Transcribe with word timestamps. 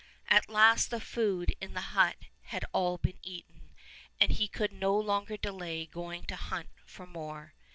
At 0.29 0.49
last 0.49 0.89
the 0.89 0.99
food 0.99 1.55
in 1.61 1.75
the 1.75 1.93
hut 1.93 2.15
had 2.45 2.65
all 2.73 2.97
been 2.97 3.19
eaten, 3.21 3.69
and 4.19 4.31
he 4.31 4.47
could 4.47 4.71
no 4.71 4.97
longer 4.97 5.37
delay 5.37 5.85
going 5.85 6.23
to 6.23 6.35
hunt 6.35 6.69
for 6.87 7.05
more. 7.05 7.53